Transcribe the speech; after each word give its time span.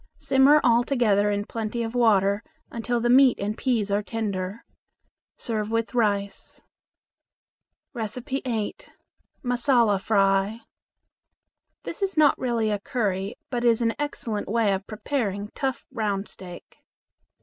Simmer 0.17 0.59
all 0.63 0.83
together 0.83 1.29
in 1.29 1.45
plenty 1.45 1.83
of 1.83 1.93
water 1.93 2.41
until 2.71 2.99
the 2.99 3.07
meat 3.07 3.39
and 3.39 3.55
peas 3.55 3.91
are 3.91 4.01
tender. 4.01 4.65
Serve 5.37 5.69
with 5.69 5.93
rice. 5.93 6.59
8. 7.95 8.91
Massala 9.43 10.01
Fry. 10.01 10.61
This 11.83 12.01
is 12.01 12.17
not 12.17 12.35
really 12.39 12.71
a 12.71 12.79
curry, 12.79 13.35
but 13.51 13.63
is 13.63 13.83
an 13.83 13.93
excellent 13.99 14.47
way 14.47 14.73
of 14.73 14.87
preparing 14.87 15.49
tough 15.53 15.85
round 15.91 16.27
steak. 16.27 16.79